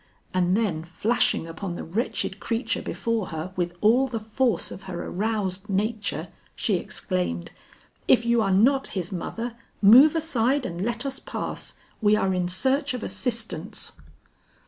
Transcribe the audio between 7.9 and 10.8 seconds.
"If you are not his mother, move aside